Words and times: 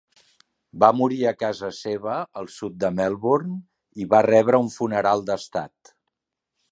Va 0.83 0.87
morir 0.99 1.17
a 1.31 1.33
casa 1.41 1.67
seva, 1.79 2.15
al 2.41 2.49
sud 2.53 2.79
de 2.85 2.91
Melbourne, 3.01 3.57
i 4.05 4.07
va 4.15 4.23
rebre 4.29 4.63
un 4.65 4.73
funeral 4.77 5.23
d'estat. 5.29 5.93